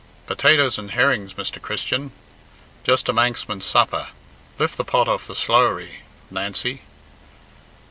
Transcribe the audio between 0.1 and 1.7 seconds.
Potatoes and herrings, Mr.